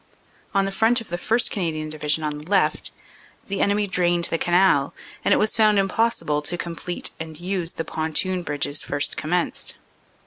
On 0.55 0.65
the 0.65 0.71
Front 0.71 0.99
of 0.99 1.09
the 1.09 1.15
1st. 1.17 1.51
Canadian 1.51 1.89
Divi 1.89 2.07
sion 2.07 2.23
on 2.23 2.39
the 2.39 2.49
left 2.49 2.89
the 3.45 3.61
enemy 3.61 3.85
drained 3.85 4.23
the 4.23 4.39
Canal, 4.39 4.95
and 5.23 5.31
it 5.31 5.37
was 5.37 5.55
found 5.55 5.77
impossible 5.77 6.41
to 6.41 6.57
complete 6.57 7.11
and 7.19 7.39
use 7.39 7.73
the 7.73 7.85
pontoon 7.85 8.41
bridges 8.41 8.81
first 8.81 9.15
com 9.15 9.29
menced. 9.29 9.75